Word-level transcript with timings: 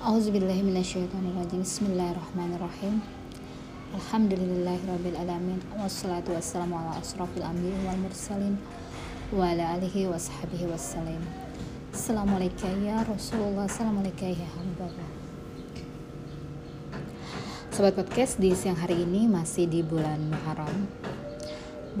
Auzubillahiminasyaitonirrajim 0.00 1.60
Bismillahirrahmanirrahim. 1.60 3.04
Alhamdulillahirrabbilalamin 3.92 5.60
Wassalatu 5.76 6.32
ya 6.32 6.40
ya 6.40 6.72
Sobat 17.68 17.92
podcast 17.92 18.40
di 18.40 18.56
siang 18.56 18.80
hari 18.80 19.04
ini 19.04 19.28
masih 19.28 19.68
di 19.68 19.84
bulan 19.84 20.32
Muharram. 20.32 20.88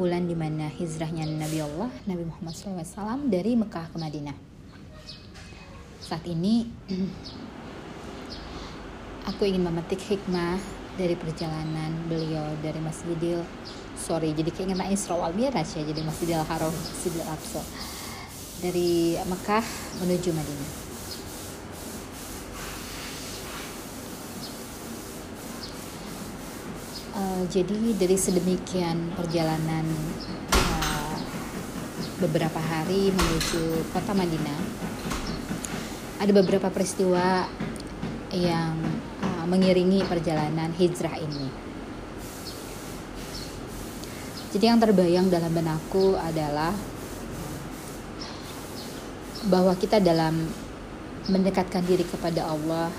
Bulan 0.00 0.24
di 0.24 0.32
mana 0.32 0.72
hijrahnya 0.72 1.28
Nabi 1.28 1.60
Allah 1.60 1.92
Nabi 2.08 2.24
Muhammad 2.24 2.56
SAW 2.56 3.28
dari 3.28 3.60
Mekah 3.60 3.92
ke 3.92 4.00
Madinah. 4.00 4.36
Saat 6.00 6.24
ini 6.24 6.64
aku 9.30 9.46
ingin 9.46 9.62
memetik 9.62 10.02
hikmah 10.02 10.58
dari 10.98 11.14
perjalanan 11.14 11.94
beliau 12.10 12.50
dari 12.66 12.82
Masjidil 12.82 13.46
sorry 13.94 14.34
jadi 14.34 14.50
ingin 14.66 14.82
Isra 14.90 15.14
wal 15.14 15.30
Miraj 15.38 15.78
ya 15.78 15.86
jadi 15.86 16.02
Masjidil 16.02 16.42
Haram 16.42 16.74
Masjidil 16.74 17.22
Aqsa. 17.30 17.62
Dari 18.60 19.16
Mekah 19.24 19.64
menuju 20.04 20.30
Madinah. 20.36 20.72
Uh, 27.16 27.42
jadi 27.48 27.78
dari 27.96 28.16
sedemikian 28.20 29.16
perjalanan 29.16 29.88
uh, 30.52 31.16
beberapa 32.20 32.60
hari 32.60 33.08
menuju 33.14 33.88
kota 33.96 34.12
Madinah 34.12 34.60
ada 36.20 36.32
beberapa 36.36 36.68
peristiwa 36.68 37.48
yang 38.30 38.99
mengiringi 39.50 40.06
perjalanan 40.06 40.70
hijrah 40.78 41.18
ini. 41.18 41.50
Jadi 44.54 44.64
yang 44.66 44.78
terbayang 44.78 45.26
dalam 45.26 45.50
benakku 45.50 46.14
adalah 46.14 46.70
bahwa 49.50 49.74
kita 49.74 49.98
dalam 49.98 50.46
mendekatkan 51.26 51.82
diri 51.82 52.06
kepada 52.06 52.46
Allah 52.46 52.90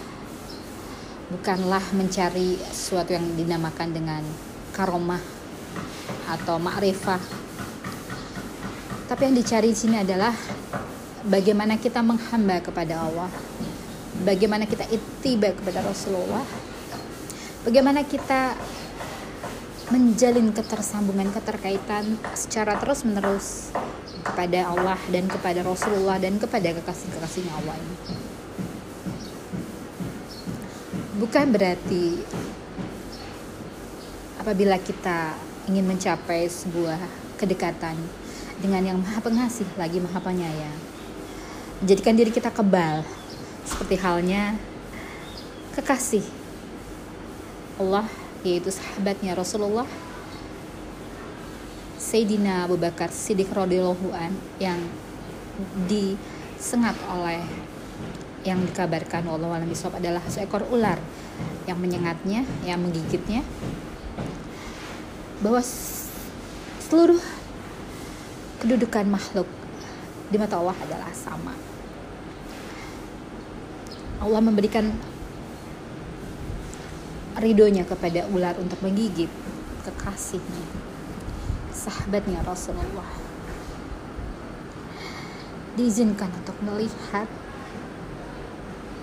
bukanlah 1.32 1.84
mencari 1.96 2.60
sesuatu 2.72 3.16
yang 3.16 3.24
dinamakan 3.40 3.96
dengan 3.96 4.24
karomah 4.76 5.24
atau 6.28 6.60
ma'rifah. 6.60 7.20
Tapi 9.08 9.22
yang 9.28 9.36
dicari 9.36 9.72
di 9.72 9.80
sini 9.80 10.00
adalah 10.00 10.32
bagaimana 11.28 11.80
kita 11.80 12.00
menghamba 12.00 12.64
kepada 12.64 13.08
Allah 13.08 13.32
bagaimana 14.28 14.68
kita 14.68 14.84
itiba 14.92 15.56
kepada 15.56 15.80
Rasulullah 15.84 16.44
bagaimana 17.64 18.04
kita 18.04 18.58
menjalin 19.92 20.56
ketersambungan 20.56 21.36
keterkaitan 21.36 22.16
secara 22.32 22.80
terus 22.80 23.04
menerus 23.04 23.76
kepada 24.24 24.72
Allah 24.72 25.00
dan 25.12 25.28
kepada 25.28 25.60
Rasulullah 25.68 26.16
dan 26.16 26.40
kepada 26.40 26.72
kekasih-kekasihnya 26.80 27.52
Allah 27.52 27.76
ini. 27.76 27.96
Bukan 31.20 31.46
berarti 31.52 32.24
apabila 34.40 34.80
kita 34.80 35.36
ingin 35.70 35.86
mencapai 35.86 36.50
sebuah 36.50 36.98
kedekatan 37.38 37.94
dengan 38.64 38.82
yang 38.82 38.98
maha 38.98 39.22
pengasih 39.22 39.68
lagi 39.78 40.02
maha 40.02 40.18
penyayang 40.18 40.78
menjadikan 41.82 42.14
diri 42.18 42.34
kita 42.34 42.50
kebal 42.50 43.06
seperti 43.72 43.96
halnya 44.04 44.60
kekasih 45.72 46.28
Allah 47.80 48.04
yaitu 48.44 48.68
sahabatnya 48.68 49.32
Rasulullah 49.32 49.88
Sayyidina 51.96 52.68
Abu 52.68 52.76
Bakar 52.76 53.08
Siddiq 53.08 53.48
radhiyallahu 53.56 54.12
an 54.12 54.36
yang 54.60 54.84
disengat 55.88 57.00
oleh 57.08 57.40
yang 58.44 58.60
dikabarkan 58.68 59.30
Allah 59.32 59.62
alam 59.62 59.70
adalah 59.70 60.24
seekor 60.28 60.66
ular 60.74 60.98
yang 61.70 61.78
menyengatnya, 61.78 62.42
yang 62.66 62.82
menggigitnya 62.82 63.46
bahwa 65.40 65.62
seluruh 66.82 67.22
kedudukan 68.60 69.06
makhluk 69.08 69.48
di 70.28 70.38
mata 70.42 70.58
Allah 70.58 70.78
adalah 70.84 71.10
sama 71.14 71.71
Allah 74.22 74.38
memberikan 74.38 74.94
ridhonya 77.42 77.90
kepada 77.90 78.30
ular 78.30 78.54
untuk 78.62 78.78
menggigit 78.86 79.34
kekasihnya 79.82 80.66
sahabatnya 81.74 82.46
Rasulullah. 82.46 83.10
Diizinkan 85.74 86.30
untuk 86.38 86.54
melihat 86.62 87.26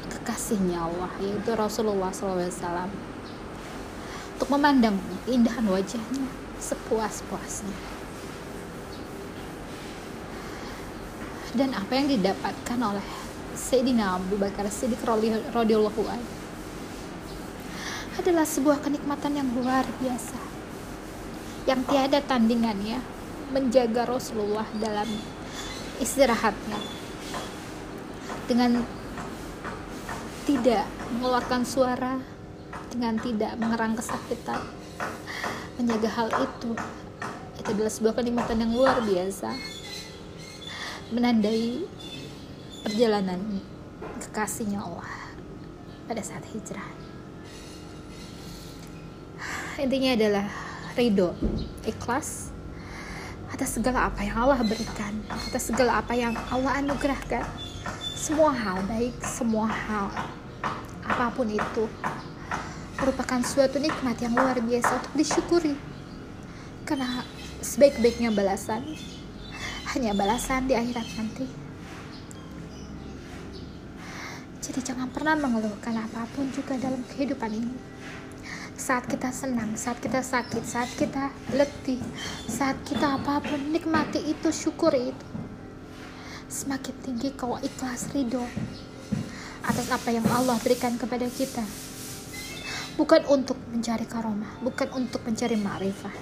kekasihnya 0.06 0.86
Allah 0.86 1.10
yaitu 1.18 1.50
Rasulullah 1.58 2.14
SAW 2.14 2.86
untuk 4.38 4.48
memandang 4.54 4.94
keindahan 5.26 5.66
wajahnya 5.66 6.30
sepuas-puasnya. 6.62 7.74
Dan 11.58 11.74
apa 11.74 11.90
yang 11.90 12.06
didapatkan 12.06 12.78
oleh 12.78 13.27
Sayyidina 13.58 14.22
Abu 14.22 14.38
Bakar 14.38 14.70
Siddiq 14.70 15.02
radhiyallahu 15.02 16.02
adalah 18.18 18.46
sebuah 18.46 18.78
kenikmatan 18.78 19.34
yang 19.34 19.50
luar 19.50 19.82
biasa. 19.98 20.38
Yang 21.66 21.80
tiada 21.90 22.22
tandingannya 22.22 23.02
menjaga 23.50 24.06
Rasulullah 24.06 24.66
dalam 24.78 25.10
istirahatnya. 25.98 26.78
Dengan 28.46 28.86
tidak 30.46 30.86
mengeluarkan 31.18 31.66
suara 31.66 32.16
dengan 32.88 33.20
tidak 33.20 33.52
mengerang 33.60 33.98
kesakitan 33.98 34.64
menjaga 35.76 36.08
hal 36.08 36.28
itu 36.32 36.72
itu 37.58 37.68
adalah 37.76 37.92
sebuah 37.92 38.14
kenikmatan 38.16 38.64
yang 38.64 38.72
luar 38.72 38.96
biasa. 39.04 39.52
Menandai 41.12 41.84
perjalanan 42.98 43.62
kekasihnya 44.18 44.82
Allah 44.82 45.06
pada 46.10 46.18
saat 46.18 46.42
hijrah. 46.50 46.82
Intinya 49.78 50.18
adalah 50.18 50.50
ridho, 50.98 51.30
ikhlas 51.86 52.50
atas 53.54 53.78
segala 53.78 54.10
apa 54.10 54.26
yang 54.26 54.42
Allah 54.42 54.66
berikan, 54.66 55.14
atas 55.30 55.70
segala 55.70 56.02
apa 56.02 56.10
yang 56.18 56.34
Allah 56.50 56.82
anugerahkan. 56.82 57.46
Semua 58.18 58.50
hal 58.50 58.82
baik, 58.90 59.14
semua 59.22 59.70
hal 59.70 60.10
apa 61.06 61.30
pun 61.38 61.46
itu 61.54 61.86
merupakan 62.98 63.38
suatu 63.46 63.78
nikmat 63.78 64.18
yang 64.18 64.34
luar 64.34 64.58
biasa 64.58 64.98
untuk 64.98 65.14
disyukuri. 65.14 65.78
Karena 66.82 67.22
sebaik-baiknya 67.62 68.34
balasan 68.34 68.82
hanya 69.94 70.18
balasan 70.18 70.66
di 70.66 70.74
akhirat 70.74 71.06
nanti. 71.14 71.67
Jadi 74.68 74.84
jangan 74.84 75.08
pernah 75.08 75.32
mengeluhkan 75.32 75.96
apa 75.96 76.28
pun 76.36 76.52
juga 76.52 76.76
dalam 76.76 77.00
kehidupan 77.08 77.56
ini. 77.56 77.72
Saat 78.76 79.08
kita 79.08 79.32
senang, 79.32 79.72
saat 79.80 79.96
kita 79.96 80.20
sakit, 80.20 80.60
saat 80.60 80.92
kita 80.92 81.32
letih, 81.56 81.98
saat 82.44 82.76
kita 82.84 83.16
apa 83.16 83.40
pun, 83.40 83.56
nikmati 83.72 84.20
itu, 84.20 84.52
syukuri 84.52 85.16
itu. 85.16 85.26
Semakin 86.52 86.94
tinggi 87.00 87.32
kau 87.32 87.56
ikhlas 87.56 88.12
ridho 88.12 88.44
atas 89.64 89.88
apa 89.88 90.12
yang 90.12 90.24
Allah 90.28 90.60
berikan 90.60 91.00
kepada 91.00 91.24
kita. 91.32 91.64
Bukan 93.00 93.24
untuk 93.32 93.56
mencari 93.72 94.04
karomah, 94.04 94.52
bukan 94.60 94.88
untuk 94.92 95.24
mencari 95.24 95.56
ma'rifah. 95.56 96.16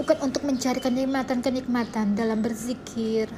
Bukan 0.00 0.16
untuk 0.24 0.48
mencari 0.48 0.80
kenikmatan-kenikmatan 0.80 2.16
dalam 2.16 2.40
berzikir, 2.40 3.28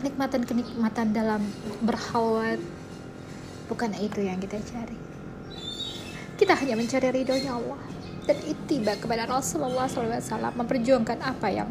kenikmatan-kenikmatan 0.00 1.12
dalam 1.12 1.44
berhalwat 1.84 2.56
bukan 3.68 3.92
itu 4.00 4.24
yang 4.24 4.40
kita 4.40 4.56
cari. 4.64 4.96
Kita 6.40 6.56
hanya 6.56 6.74
mencari 6.74 7.12
ridhonya 7.12 7.52
Allah. 7.52 7.80
Dan 8.24 8.36
itiba 8.46 8.94
kepada 8.96 9.26
Rasulullah 9.26 9.90
SAW 9.90 10.56
memperjuangkan 10.56 11.18
apa 11.20 11.48
yang 11.52 11.68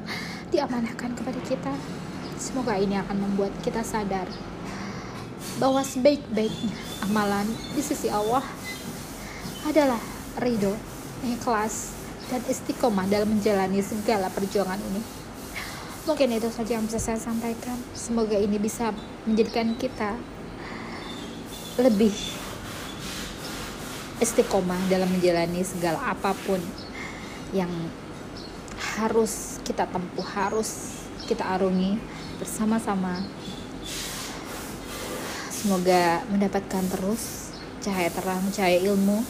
diamanahkan 0.53 1.17
kepada 1.17 1.39
kita. 1.45 1.73
Semoga 2.37 2.77
ini 2.77 2.95
akan 2.99 3.17
membuat 3.17 3.53
kita 3.65 3.81
sadar 3.81 4.29
bahwa 5.59 5.83
sebaik-baiknya 5.83 6.75
amalan 7.09 7.47
di 7.75 7.81
sisi 7.83 8.07
Allah 8.07 8.43
adalah 9.67 9.99
ridho, 10.39 10.71
ikhlas, 11.25 11.95
dan 12.31 12.39
istiqomah 12.47 13.09
dalam 13.09 13.27
menjalani 13.27 13.83
segala 13.83 14.31
perjuangan 14.31 14.79
ini. 14.79 15.18
Mungkin 16.09 16.41
itu 16.41 16.49
saja 16.49 16.81
yang 16.81 16.89
bisa 16.89 16.97
saya 16.97 17.21
sampaikan. 17.21 17.77
Semoga 17.93 18.33
ini 18.33 18.57
bisa 18.57 18.89
menjadikan 19.29 19.77
kita 19.77 20.17
lebih 21.77 22.09
istiqomah 24.17 24.89
dalam 24.89 25.05
menjalani 25.05 25.61
segala 25.61 26.01
apa 26.09 26.33
pun 26.33 26.57
yang 27.53 27.69
harus 28.97 29.61
kita 29.61 29.85
tempuh, 29.85 30.25
harus 30.33 30.97
kita 31.29 31.45
arungi 31.45 32.01
bersama-sama. 32.41 33.21
Semoga 35.53 36.25
mendapatkan 36.33 36.89
terus 36.89 37.53
cahaya 37.85 38.09
terang, 38.09 38.49
cahaya 38.49 38.81
ilmu, 38.81 39.21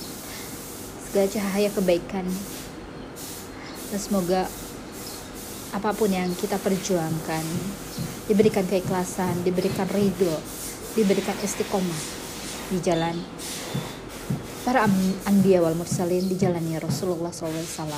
segala 1.11 1.27
cahaya 1.27 1.69
kebaikan. 1.75 2.23
Dan 3.91 3.99
semoga 3.99 4.47
apa 5.69 5.93
pun 5.93 6.09
yang 6.09 6.33
kita 6.33 6.57
perjuangkan 6.57 7.45
diberikan 8.25 8.65
keikhlasan, 8.65 9.45
diberikan 9.45 9.85
ridho, 9.89 10.33
diberikan 10.97 11.37
istiqomah 11.41 12.01
di 12.69 12.77
jalan 12.81 13.17
para 14.65 14.85
anbiya 15.25 15.65
wal 15.65 15.73
mursalin 15.73 16.29
di 16.29 16.37
jalannya 16.37 16.77
Rasulullah 16.77 17.33
SAW. 17.33 17.89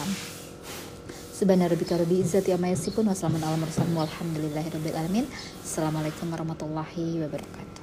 Subhana 1.35 1.65
rabbika 1.65 1.97
rabbil 1.97 2.21
izzati 2.21 2.53
amma 2.53 2.69
yasifun 2.69 3.09
wa 3.09 3.17
ala 3.17 3.57
mursalin 3.57 3.97
walhamdulillahi 3.97 4.69
rabbil 4.71 4.95
alamin. 4.95 5.25
Assalamualaikum 5.65 6.29
warahmatullahi 6.29 7.17
wabarakatuh. 7.27 7.80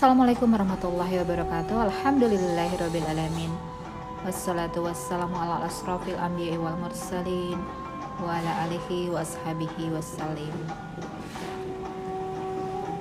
Assalamualaikum 0.00 0.48
warahmatullahi 0.56 1.20
wabarakatuh. 1.20 1.76
Alhamdulillahi 1.92 2.72
rabbil 2.72 3.04
alamin. 3.04 3.52
Wassalatu 4.24 4.88
wassalamu 4.88 5.36
ala 5.36 5.68
asrafil 5.68 6.16
anbiya'i 6.16 6.56
wal 6.56 6.72
mursalin 6.80 7.60
wa 8.16 8.32
ala 8.32 8.64
alihi 8.64 9.12
wa 9.12 9.20
ashabihi 9.20 9.92
wassalim. 9.92 10.56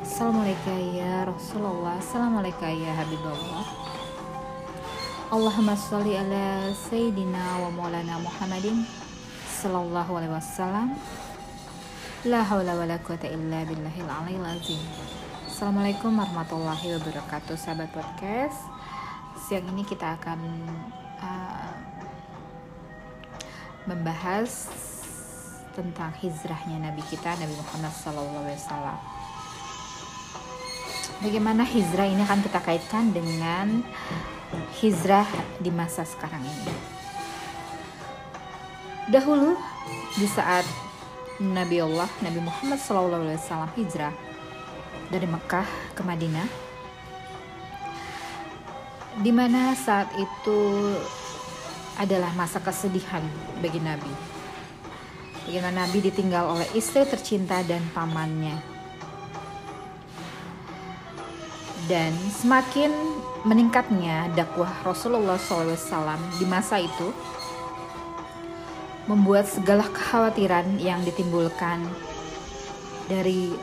Assalamualaikum 0.04 0.76
ya 0.92 1.24
Rasulullah 1.24 2.04
Assalamualaikum 2.04 2.68
ya 2.68 2.92
Habibullah 2.92 3.64
Allahumma 5.32 5.80
sholli 5.80 6.20
ala 6.20 6.68
Sayyidina 6.76 7.64
wa 7.64 7.80
maulana 7.80 8.20
Muhammadin 8.20 8.84
Sallallahu 9.48 10.20
alaihi 10.20 10.36
wasallam 10.36 11.00
La 12.28 12.44
hawla 12.44 12.76
wa 12.76 12.84
la 12.84 13.00
quwata 13.00 13.32
illa 13.32 13.64
billahil 13.64 14.04
aliyil 14.04 14.44
azim 14.44 15.09
Assalamualaikum 15.60 16.16
warahmatullahi 16.16 16.96
wabarakatuh 16.96 17.60
Sahabat 17.60 17.92
podcast 17.92 18.56
Siang 19.44 19.68
ini 19.76 19.84
kita 19.84 20.16
akan 20.16 20.40
uh, 21.20 21.76
Membahas 23.84 24.72
Tentang 25.76 26.16
hijrahnya 26.16 26.80
Nabi 26.80 27.04
kita 27.12 27.36
Nabi 27.36 27.52
Muhammad 27.60 27.92
wasallam 27.92 28.96
Bagaimana 31.28 31.68
hijrah 31.68 32.08
ini 32.08 32.24
akan 32.24 32.40
kita 32.40 32.64
kaitkan 32.64 33.12
dengan 33.12 33.84
hijrah 34.80 35.28
di 35.60 35.76
masa 35.76 36.08
sekarang 36.08 36.40
ini. 36.40 36.72
Dahulu 39.12 39.60
di 40.16 40.24
saat 40.24 40.64
Nabi 41.44 41.84
Allah 41.84 42.08
Nabi 42.24 42.40
Muhammad 42.48 42.80
SAW 42.80 43.76
hijrah 43.76 44.29
dari 45.10 45.26
Mekah 45.26 45.68
ke 45.98 46.02
Madinah, 46.06 46.48
di 49.20 49.32
mana 49.34 49.76
saat 49.76 50.10
itu 50.16 50.60
adalah 52.00 52.32
masa 52.38 52.64
kesedihan 52.64 53.22
bagi 53.60 53.84
Nabi. 53.84 54.14
Bagaimana 55.50 55.84
Nabi 55.90 56.00
ditinggal 56.06 56.46
oleh 56.46 56.68
istri 56.78 57.04
tercinta 57.10 57.60
dan 57.66 57.82
pamannya. 57.92 58.56
Dan 61.90 62.14
semakin 62.30 62.94
meningkatnya 63.50 64.30
dakwah 64.38 64.70
Rasulullah 64.86 65.42
SAW 65.42 66.22
di 66.38 66.46
masa 66.46 66.78
itu 66.78 67.10
membuat 69.10 69.50
segala 69.50 69.90
kekhawatiran 69.90 70.78
yang 70.78 71.02
ditimbulkan 71.02 71.82
dari 73.10 73.58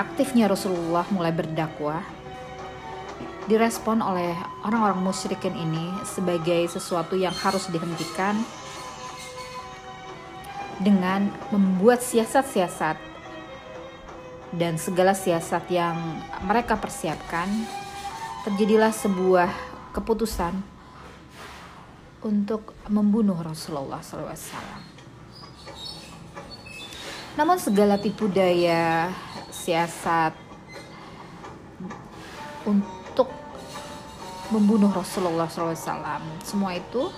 aktifnya 0.00 0.48
Rasulullah 0.48 1.04
mulai 1.12 1.28
berdakwah 1.28 2.00
direspon 3.44 4.00
oleh 4.00 4.32
orang-orang 4.64 5.04
musyrikin 5.04 5.52
ini 5.52 5.92
sebagai 6.08 6.70
sesuatu 6.72 7.18
yang 7.18 7.34
harus 7.34 7.68
dihentikan 7.68 8.38
dengan 10.80 11.28
membuat 11.52 12.00
siasat-siasat 12.00 12.96
dan 14.56 14.80
segala 14.80 15.12
siasat 15.12 15.68
yang 15.68 15.94
mereka 16.46 16.80
persiapkan 16.80 17.46
terjadilah 18.48 18.94
sebuah 18.94 19.50
keputusan 19.92 20.56
untuk 22.24 22.72
membunuh 22.88 23.36
Rasulullah 23.36 24.00
SAW. 24.00 24.88
Namun 27.38 27.56
segala 27.62 27.96
tipu 27.96 28.26
daya 28.28 29.08
siasat 29.60 30.32
untuk 32.64 33.28
membunuh 34.48 34.88
Rasulullah 34.88 35.46
SAW 35.46 35.76
semua 36.40 36.72
itu 36.72 37.12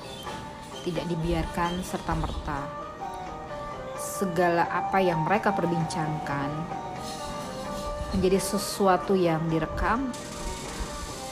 tidak 0.83 1.07
dibiarkan 1.07 1.81
serta 1.87 2.13
merta. 2.19 2.61
Segala 3.97 4.67
apa 4.67 4.99
yang 4.99 5.23
mereka 5.23 5.55
perbincangkan 5.55 6.51
menjadi 8.13 8.39
sesuatu 8.43 9.15
yang 9.15 9.47
direkam 9.49 10.11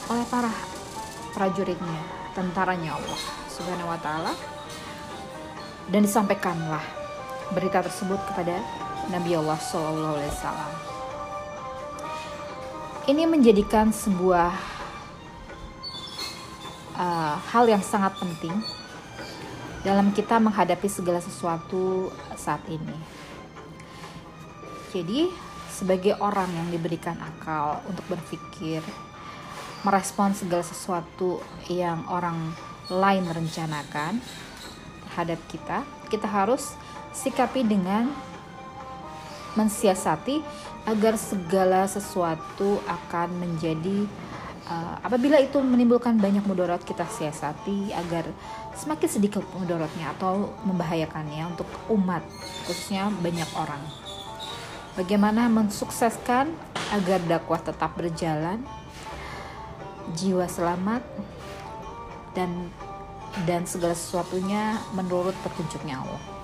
oleh 0.09 0.25
para 0.31 0.49
prajuritnya, 1.35 2.01
tentaranya 2.33 2.95
Allah 2.95 3.21
Subhanahu 3.51 3.91
wa 3.91 3.99
taala. 3.99 4.33
Dan 5.91 6.07
disampaikanlah 6.07 6.83
berita 7.51 7.83
tersebut 7.83 8.19
kepada 8.31 8.63
Nabi 9.11 9.35
Allah 9.35 9.59
Shallallahu 9.59 10.15
alaihi 10.15 10.31
wasallam. 10.31 10.90
Ini 13.01 13.25
menjadikan 13.25 13.89
sebuah 13.89 14.53
uh, 16.93 17.35
hal 17.49 17.65
yang 17.65 17.81
sangat 17.81 18.13
penting 18.21 18.53
dalam 19.81 20.13
kita 20.13 20.37
menghadapi 20.37 20.85
segala 20.85 21.17
sesuatu 21.17 22.13
saat 22.37 22.61
ini. 22.69 22.93
Jadi, 24.93 25.33
sebagai 25.73 26.13
orang 26.21 26.45
yang 26.53 26.69
diberikan 26.69 27.17
akal 27.17 27.81
untuk 27.89 28.05
berpikir 28.05 28.85
merespon 29.81 30.37
segala 30.37 30.61
sesuatu 30.61 31.41
yang 31.73 32.05
orang 32.05 32.53
lain 32.85 33.25
rencanakan 33.25 34.21
terhadap 35.09 35.41
kita, 35.49 35.81
kita 36.05 36.29
harus 36.29 36.77
sikapi 37.17 37.65
dengan 37.65 38.13
mensiasati 39.55 40.39
agar 40.87 41.19
segala 41.19 41.85
sesuatu 41.85 42.81
akan 42.87 43.29
menjadi 43.37 44.07
uh, 44.65 44.95
apabila 45.03 45.37
itu 45.37 45.59
menimbulkan 45.61 46.17
banyak 46.17 46.41
mudarat 46.47 46.81
kita 46.81 47.05
siasati 47.05 47.91
agar 47.93 48.25
semakin 48.73 49.09
sedikit 49.09 49.43
mudaratnya 49.53 50.15
atau 50.17 50.55
membahayakannya 50.65 51.43
untuk 51.51 51.67
umat 51.91 52.23
khususnya 52.65 53.11
banyak 53.21 53.47
orang. 53.59 53.81
Bagaimana 54.95 55.47
mensukseskan 55.47 56.51
agar 56.91 57.23
dakwah 57.23 57.61
tetap 57.63 57.95
berjalan 57.95 58.59
jiwa 60.17 60.49
selamat 60.49 61.03
dan 62.35 62.51
dan 63.47 63.63
segala 63.63 63.95
sesuatunya 63.95 64.75
menurut 64.91 65.35
petunjuknya 65.39 66.03
Allah. 66.03 66.40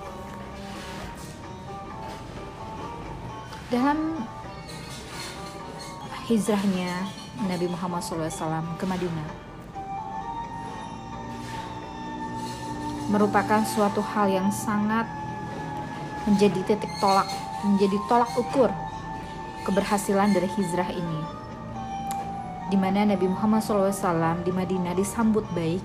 Dalam 3.67 4.23
hijrahnya 6.23 7.03
Nabi 7.51 7.67
Muhammad 7.67 7.99
SAW 7.99 8.79
ke 8.79 8.87
Madinah 8.87 9.27
merupakan 13.11 13.67
suatu 13.67 13.99
hal 13.99 14.31
yang 14.31 14.47
sangat 14.55 15.03
menjadi 16.23 16.63
titik 16.63 16.87
tolak, 17.03 17.27
menjadi 17.67 17.99
tolak 18.07 18.31
ukur 18.39 18.71
keberhasilan 19.67 20.31
dari 20.31 20.47
hijrah 20.47 20.87
ini 20.87 21.19
di 22.71 22.79
mana 22.79 23.03
Nabi 23.03 23.27
Muhammad 23.27 23.67
SAW 23.67 24.47
di 24.47 24.51
Madinah 24.55 24.95
disambut 24.95 25.43
baik. 25.51 25.83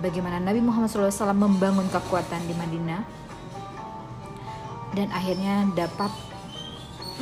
Bagaimana 0.00 0.40
Nabi 0.40 0.64
Muhammad 0.64 0.88
SAW 0.88 1.36
membangun 1.36 1.92
kekuatan 1.92 2.40
di 2.48 2.56
Madinah 2.56 3.19
dan 4.94 5.08
akhirnya 5.14 5.70
dapat 5.74 6.10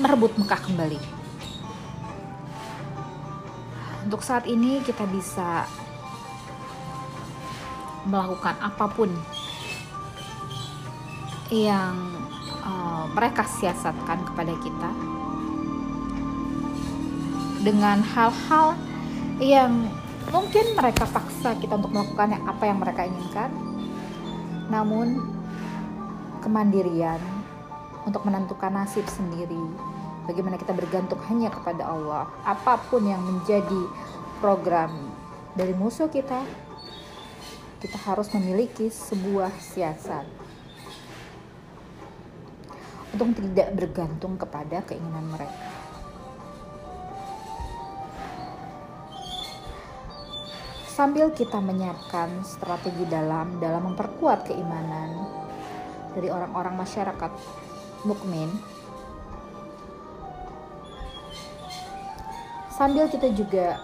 merebut 0.01 0.33
Mekah 0.39 0.61
kembali. 0.63 1.01
Untuk 4.09 4.25
saat 4.25 4.49
ini 4.49 4.81
kita 4.81 5.05
bisa 5.05 5.69
melakukan 8.09 8.57
apa 8.57 8.89
pun 8.89 9.13
yang 11.53 11.97
uh, 12.65 13.05
mereka 13.13 13.45
siasatkan 13.45 14.25
kepada 14.33 14.57
kita 14.65 14.91
dengan 17.61 18.01
hal-hal 18.01 18.79
yang 19.43 19.93
mungkin 20.33 20.73
mereka 20.73 21.05
paksa 21.05 21.57
kita 21.61 21.77
untuk 21.77 21.93
melakukan 21.93 22.37
apa 22.49 22.65
yang 22.65 22.79
mereka 22.81 23.05
inginkan 23.05 23.51
namun 24.69 25.21
kemandirian 26.45 27.21
untuk 28.09 28.25
menentukan 28.25 28.73
nasib 28.73 29.05
sendiri. 29.05 29.61
Bagaimana 30.25 30.57
kita 30.57 30.73
bergantung 30.73 31.21
hanya 31.29 31.53
kepada 31.53 31.85
Allah. 31.85 32.25
Apa 32.49 32.81
pun 32.89 33.05
yang 33.05 33.21
menjadi 33.21 33.83
program 34.41 35.13
dari 35.53 35.77
musuh 35.77 36.09
kita 36.09 36.41
kita 37.79 37.95
harus 38.09 38.33
memiliki 38.35 38.89
sebuah 38.89 39.53
siasat. 39.61 40.25
Untuk 43.13 43.37
tidak 43.41 43.73
bergantung 43.77 44.37
kepada 44.41 44.85
keinginan 44.85 45.29
mereka. 45.29 45.69
Sambil 50.93 51.31
kita 51.31 51.63
menyiapkan 51.63 52.43
strategi 52.43 53.07
dalam 53.07 53.63
dalam 53.63 53.95
memperkuat 53.95 54.51
keimanan 54.51 55.31
dari 56.19 56.27
orang-orang 56.27 56.75
masyarakat 56.75 57.31
mukmin 58.07 58.51
sambil 62.75 63.11
kita 63.11 63.31
juga 63.35 63.83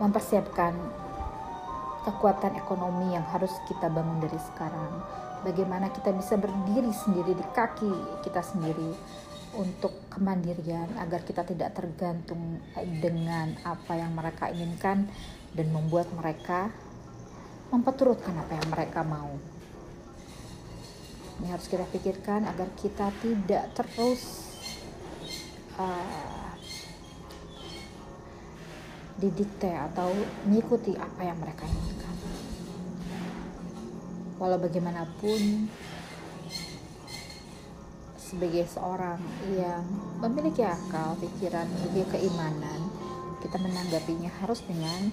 mempersiapkan 0.00 0.76
kekuatan 2.04 2.56
ekonomi 2.56 3.12
yang 3.12 3.24
harus 3.28 3.52
kita 3.68 3.88
bangun 3.92 4.20
dari 4.20 4.40
sekarang 4.40 4.92
bagaimana 5.44 5.88
kita 5.92 6.12
bisa 6.12 6.36
berdiri 6.36 6.92
sendiri 6.92 7.32
di 7.36 7.46
kaki 7.52 8.24
kita 8.24 8.40
sendiri 8.44 8.92
untuk 9.56 9.90
kemandirian 10.12 10.86
agar 11.00 11.26
kita 11.26 11.42
tidak 11.42 11.74
tergantung 11.74 12.62
dengan 13.02 13.50
apa 13.66 13.98
yang 13.98 14.14
mereka 14.14 14.46
inginkan 14.52 15.10
dan 15.54 15.66
membuat 15.74 16.06
mereka 16.14 16.70
memperturutkan 17.70 18.34
apa 18.34 18.52
yang 18.58 18.68
mereka 18.70 19.00
mau. 19.02 19.30
Ini 21.40 21.48
harus 21.48 21.66
kita 21.72 21.88
pikirkan 21.88 22.44
agar 22.44 22.68
kita 22.76 23.08
tidak 23.24 23.72
terus 23.72 24.44
uh, 25.80 26.52
didikte 29.16 29.72
atau 29.72 30.12
mengikuti 30.44 30.96
apa 30.96 31.20
yang 31.24 31.40
mereka 31.40 31.64
inginkan. 31.64 32.16
Walau 34.40 34.56
bagaimanapun 34.60 35.68
sebagai 38.16 38.62
seorang 38.70 39.18
yang 39.52 39.82
memiliki 40.22 40.64
akal, 40.64 41.18
pikiran, 41.18 41.66
memiliki 41.66 42.14
keimanan, 42.14 42.88
kita 43.42 43.58
menanggapinya 43.58 44.30
harus 44.38 44.62
dengan 44.64 45.10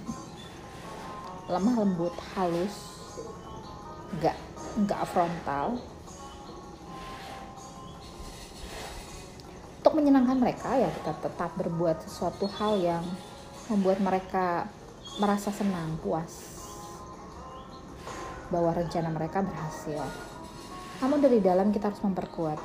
lemah 1.49 1.75
lembut, 1.81 2.13
halus, 2.35 2.75
nggak 4.19 4.37
nggak 4.85 5.01
frontal. 5.09 5.81
Menyenangkan 9.97 10.37
mereka 10.37 10.77
ya 10.77 10.93
kita 10.93 11.17
tetap 11.25 11.57
berbuat 11.57 12.05
sesuatu 12.05 12.45
hal 12.45 12.77
yang 12.77 13.03
membuat 13.73 13.97
mereka 13.97 14.69
merasa 15.17 15.49
senang, 15.49 15.97
puas 16.05 16.61
bahwa 18.53 18.71
rencana 18.71 19.09
mereka 19.09 19.41
berhasil. 19.41 20.05
Namun 21.01 21.19
dari 21.19 21.41
dalam 21.41 21.73
kita 21.73 21.89
harus 21.89 21.99
memperkuat 22.05 22.59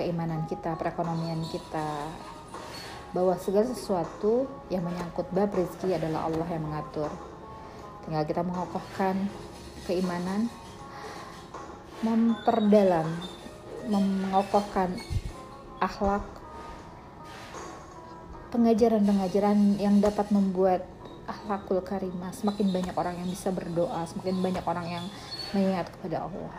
keimanan 0.00 0.48
kita, 0.50 0.74
perekonomian 0.74 1.44
kita, 1.52 2.10
bahwa 3.14 3.38
segala 3.38 3.70
sesuatu 3.70 4.50
yang 4.66 4.82
menyangkut 4.82 5.30
bab 5.30 5.54
rezeki 5.54 5.94
adalah 5.94 6.26
Allah 6.26 6.48
yang 6.50 6.66
mengatur. 6.66 7.12
Tinggal 8.02 8.26
kita 8.26 8.42
mengokohkan 8.42 9.30
keimanan, 9.86 10.50
memperdalam, 12.02 13.06
mengokohkan 13.86 14.98
akhlak, 15.82 16.24
pengajaran-pengajaran 18.54 19.82
yang 19.82 19.98
dapat 19.98 20.30
membuat 20.30 20.86
akhlakul 21.26 21.80
karimah. 21.82 22.30
Semakin 22.30 22.70
banyak 22.70 22.94
orang 22.94 23.18
yang 23.18 23.28
bisa 23.28 23.50
berdoa 23.50 24.06
semakin 24.06 24.36
banyak 24.40 24.64
orang 24.64 24.86
yang 24.86 25.04
mengingat 25.50 25.90
kepada 25.90 26.28
Allah. 26.28 26.54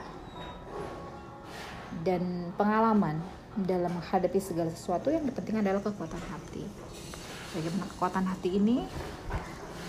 Dan 2.04 2.52
pengalaman 2.60 3.24
dalam 3.56 3.96
menghadapi 3.96 4.40
segala 4.44 4.68
sesuatu 4.76 5.08
yang 5.08 5.24
penting 5.32 5.64
adalah 5.64 5.80
kekuatan 5.80 6.20
hati. 6.28 6.68
Bagaimana 7.56 7.88
kekuatan 7.88 8.26
hati 8.28 8.50
ini 8.52 8.84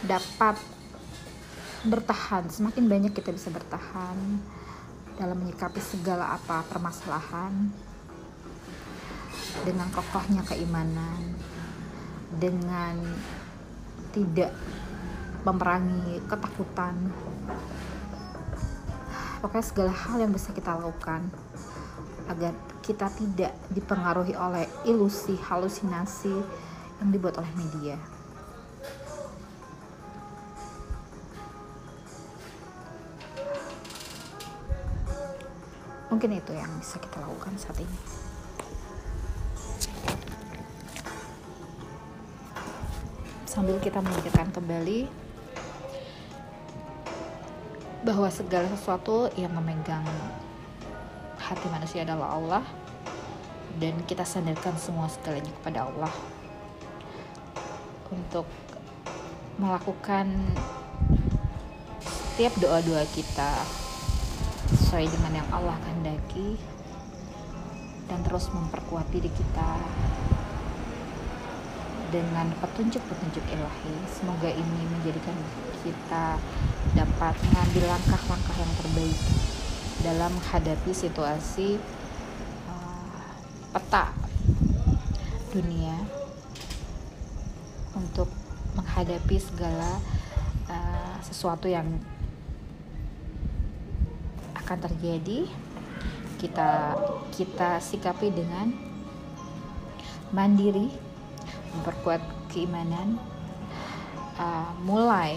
dapat 0.06 0.54
bertahan, 1.82 2.46
semakin 2.46 2.86
banyak 2.86 3.12
kita 3.14 3.34
bisa 3.34 3.50
bertahan 3.50 4.38
dalam 5.18 5.34
menyikapi 5.42 5.82
segala 5.82 6.38
apa 6.38 6.62
permasalahan 6.70 7.74
dengan 9.62 9.88
kokohnya 9.94 10.42
keimanan, 10.44 11.32
dengan 12.36 12.98
tidak 14.12 14.52
memerangi 15.46 16.18
ketakutan. 16.26 16.94
Pokoknya 19.40 19.64
segala 19.64 19.92
hal 19.94 20.16
yang 20.26 20.32
bisa 20.34 20.50
kita 20.50 20.74
lakukan 20.74 21.30
agar 22.26 22.50
kita 22.82 23.06
tidak 23.14 23.54
dipengaruhi 23.70 24.34
oleh 24.34 24.66
ilusi, 24.82 25.38
halusinasi 25.38 26.34
yang 26.98 27.08
dibuat 27.14 27.38
oleh 27.38 27.52
media. 27.54 27.96
Mungkin 36.10 36.32
itu 36.32 36.52
yang 36.56 36.70
bisa 36.80 36.96
kita 36.96 37.20
lakukan 37.20 37.54
saat 37.60 37.76
ini. 37.82 38.25
Sambil 43.46 43.78
kita 43.78 44.02
memikirkan 44.02 44.50
kembali 44.50 45.06
bahwa 48.02 48.26
segala 48.26 48.66
sesuatu 48.74 49.30
yang 49.38 49.54
memegang 49.54 50.02
hati 51.38 51.66
manusia 51.70 52.02
adalah 52.02 52.34
Allah 52.34 52.64
dan 53.78 53.94
kita 54.02 54.26
sandarkan 54.26 54.74
semua 54.74 55.06
segalanya 55.06 55.54
kepada 55.62 55.86
Allah. 55.86 56.10
Untuk 58.10 58.50
melakukan 59.62 60.26
setiap 62.02 62.52
doa-doa 62.58 63.06
kita 63.14 63.50
sesuai 64.74 65.06
dengan 65.06 65.38
yang 65.38 65.48
Allah 65.54 65.78
kehendaki 65.86 66.58
dan 68.10 68.26
terus 68.26 68.50
memperkuat 68.50 69.06
diri 69.14 69.30
kita 69.30 69.70
dengan 72.16 72.48
petunjuk-petunjuk 72.64 73.44
ilahi. 73.52 73.96
Semoga 74.08 74.48
ini 74.48 74.82
menjadikan 74.88 75.36
kita 75.84 76.40
dapat 76.96 77.34
mengambil 77.52 77.84
langkah-langkah 77.92 78.56
yang 78.56 78.72
terbaik 78.80 79.20
dalam 80.00 80.30
menghadapi 80.32 80.92
situasi 80.96 81.76
uh, 82.72 83.32
peta 83.76 84.16
dunia 85.52 85.96
untuk 87.92 88.28
menghadapi 88.76 89.36
segala 89.36 90.00
uh, 90.72 91.16
sesuatu 91.20 91.68
yang 91.68 91.84
akan 94.56 94.78
terjadi 94.88 95.48
kita 96.36 96.96
kita 97.32 97.80
sikapi 97.80 98.28
dengan 98.28 98.72
mandiri 100.34 101.05
memperkuat 101.76 102.22
keimanan 102.50 103.20
uh, 104.40 104.72
mulai 104.84 105.36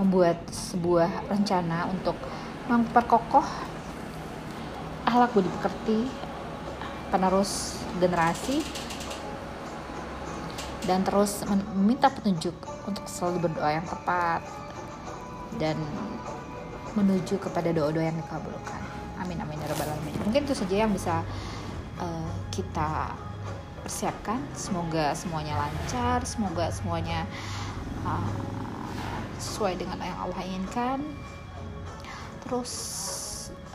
membuat 0.00 0.40
sebuah 0.50 1.30
rencana 1.30 1.86
untuk 1.92 2.16
memperkokoh 2.66 3.44
akhlak 5.06 5.30
budi 5.36 5.50
pekerti 5.60 5.98
penerus 7.12 7.76
generasi 8.00 8.64
dan 10.88 11.06
terus 11.06 11.46
meminta 11.76 12.10
petunjuk 12.10 12.56
untuk 12.88 13.06
selalu 13.06 13.46
berdoa 13.46 13.70
yang 13.78 13.86
tepat 13.86 14.42
dan 15.60 15.78
menuju 16.98 17.38
kepada 17.38 17.70
doa-doa 17.70 18.04
yang 18.04 18.18
dikabulkan. 18.18 18.80
Amin 19.20 19.38
amin 19.38 19.60
ya 19.62 19.70
rabbal 19.70 19.86
alamin. 19.86 20.16
Mungkin 20.26 20.42
itu 20.42 20.54
saja 20.56 20.74
yang 20.82 20.90
bisa 20.90 21.22
uh, 22.02 22.30
kita 22.50 23.14
persiapkan. 23.92 24.40
Semoga 24.56 25.12
semuanya 25.12 25.52
lancar, 25.60 26.24
semoga 26.24 26.72
semuanya 26.72 27.28
uh, 28.08 28.32
sesuai 29.36 29.76
dengan 29.76 30.00
yang 30.00 30.16
Allah 30.16 30.40
inginkan 30.48 31.04
terus 32.48 32.72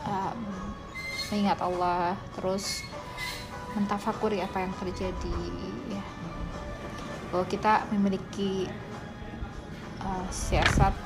um, 0.02 0.42
mengingat 1.30 1.62
Allah 1.62 2.18
terus 2.34 2.82
mentafakuri 3.78 4.42
apa 4.42 4.58
yang 4.58 4.74
terjadi 4.82 5.38
ya 5.86 6.04
bahwa 7.30 7.46
kita 7.46 7.86
memiliki 7.94 8.66
uh, 10.02 10.26
siasat 10.34 10.98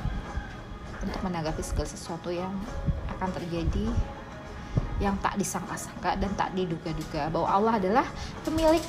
untuk 1.04 1.21
menanggapi 1.21 1.61
segala 1.61 1.90
sesuatu 1.90 2.33
yang 2.33 2.54
akan 3.19 3.28
terjadi 3.35 3.92
yang 5.02 5.19
tak 5.19 5.35
disangka-sangka 5.35 6.14
dan 6.23 6.31
tak 6.38 6.54
diduga-duga 6.54 7.26
bahwa 7.35 7.49
Allah 7.50 7.75
adalah 7.83 8.07
pemilik 8.47 8.81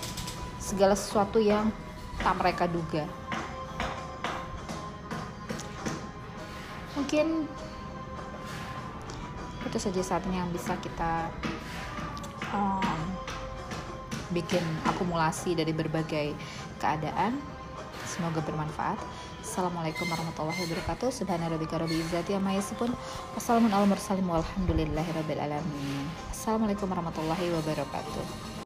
segala 0.63 0.95
sesuatu 0.95 1.43
yang 1.43 1.67
tak 2.23 2.39
mereka 2.39 2.71
duga. 2.71 3.03
Mungkin 6.95 7.51
itu 9.67 9.77
saja 9.81 9.99
saatnya 9.99 10.47
yang 10.47 10.51
bisa 10.55 10.79
kita 10.79 11.27
um, 12.55 12.99
bikin 14.31 14.63
akumulasi 14.87 15.51
dari 15.51 15.75
berbagai 15.75 16.31
keadaan. 16.79 17.35
Semoga 18.07 18.39
bermanfaat. 18.45 19.01
Assalamualaikum 19.43 20.07
warahmatullahi 20.07 20.63
wabarakatuh. 20.63 21.11
Subhanarabbika 21.11 21.75
rabbil 21.75 21.99
izzati 21.99 22.31
Assalamualaikum 26.31 26.87
warahmatullahi 26.87 27.47
wabarakatuh 27.51 28.52